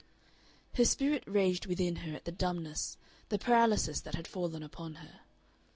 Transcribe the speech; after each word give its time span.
Her 0.73 0.83
spirit 0.85 1.23
raged 1.27 1.67
within 1.67 1.97
her 1.97 2.15
at 2.15 2.25
the 2.25 2.31
dumbness, 2.31 2.97
the 3.29 3.37
paralysis 3.37 4.01
that 4.01 4.15
had 4.15 4.27
fallen 4.27 4.63
upon 4.63 4.95
her. 4.95 5.19